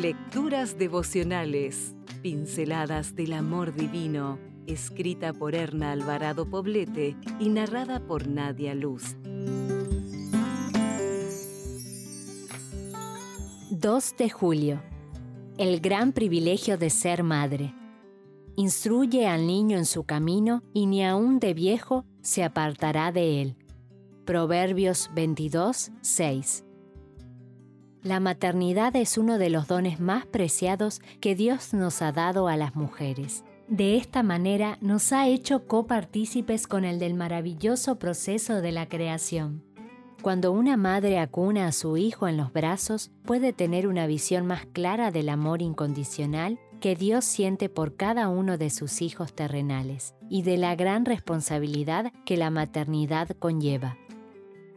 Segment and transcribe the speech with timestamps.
[0.00, 8.76] Lecturas devocionales, pinceladas del amor divino, escrita por Erna Alvarado Poblete y narrada por Nadia
[8.76, 9.16] Luz.
[13.70, 14.80] 2 de julio.
[15.56, 17.74] El gran privilegio de ser madre.
[18.54, 23.56] Instruye al niño en su camino y ni aun de viejo se apartará de él.
[24.24, 26.67] Proverbios 22, 6.
[28.04, 32.56] La maternidad es uno de los dones más preciados que Dios nos ha dado a
[32.56, 33.44] las mujeres.
[33.66, 39.64] De esta manera nos ha hecho copartícipes con el del maravilloso proceso de la creación.
[40.22, 44.64] Cuando una madre acuna a su hijo en los brazos, puede tener una visión más
[44.66, 50.42] clara del amor incondicional que Dios siente por cada uno de sus hijos terrenales y
[50.42, 53.96] de la gran responsabilidad que la maternidad conlleva.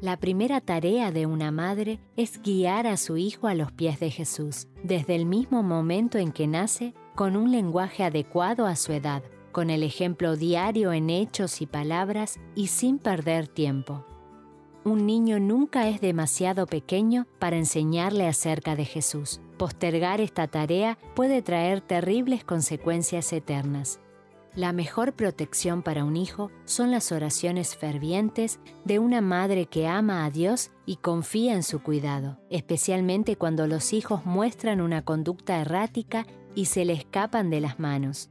[0.00, 4.12] La primera tarea de una madre es guiar a su hijo a los pies de
[4.12, 9.24] Jesús, desde el mismo momento en que nace, con un lenguaje adecuado a su edad,
[9.50, 14.06] con el ejemplo diario en hechos y palabras y sin perder tiempo.
[14.84, 19.40] Un niño nunca es demasiado pequeño para enseñarle acerca de Jesús.
[19.56, 23.98] Postergar esta tarea puede traer terribles consecuencias eternas.
[24.58, 30.24] La mejor protección para un hijo son las oraciones fervientes de una madre que ama
[30.24, 36.26] a Dios y confía en su cuidado, especialmente cuando los hijos muestran una conducta errática
[36.56, 38.30] y se le escapan de las manos.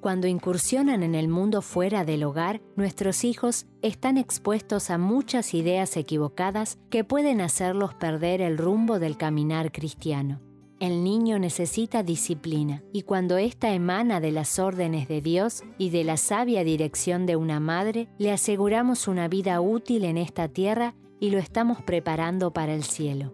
[0.00, 5.96] Cuando incursionan en el mundo fuera del hogar, nuestros hijos están expuestos a muchas ideas
[5.96, 10.40] equivocadas que pueden hacerlos perder el rumbo del caminar cristiano.
[10.78, 16.04] El niño necesita disciplina y cuando ésta emana de las órdenes de Dios y de
[16.04, 21.30] la sabia dirección de una madre, le aseguramos una vida útil en esta tierra y
[21.30, 23.32] lo estamos preparando para el cielo.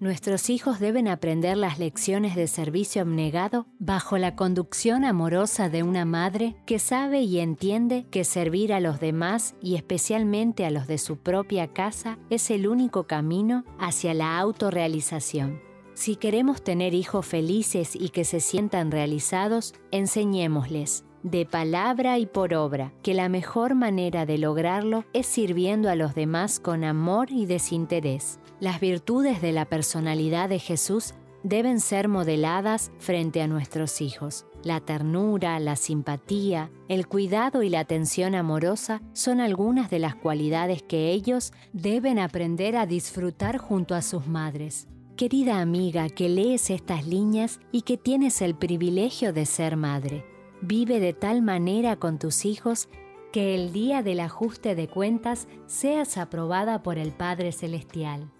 [0.00, 6.04] Nuestros hijos deben aprender las lecciones de servicio abnegado bajo la conducción amorosa de una
[6.06, 10.96] madre que sabe y entiende que servir a los demás y especialmente a los de
[10.96, 15.73] su propia casa es el único camino hacia la autorrealización.
[15.94, 22.52] Si queremos tener hijos felices y que se sientan realizados, enseñémosles, de palabra y por
[22.52, 27.46] obra, que la mejor manera de lograrlo es sirviendo a los demás con amor y
[27.46, 28.40] desinterés.
[28.58, 34.46] Las virtudes de la personalidad de Jesús deben ser modeladas frente a nuestros hijos.
[34.64, 40.82] La ternura, la simpatía, el cuidado y la atención amorosa son algunas de las cualidades
[40.82, 44.88] que ellos deben aprender a disfrutar junto a sus madres.
[45.16, 50.24] Querida amiga que lees estas líneas y que tienes el privilegio de ser madre,
[50.60, 52.88] vive de tal manera con tus hijos
[53.32, 58.32] que el día del ajuste de cuentas seas aprobada por el Padre Celestial.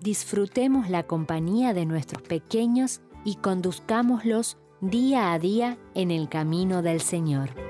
[0.00, 7.02] Disfrutemos la compañía de nuestros pequeños y conduzcámoslos día a día en el camino del
[7.02, 7.69] Señor.